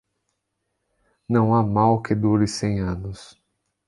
[1.29, 3.39] Não há mal que dure cem anos.